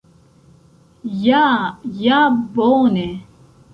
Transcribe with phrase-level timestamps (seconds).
[1.25, 1.41] Ja
[2.07, 2.23] ja
[2.55, 3.07] bone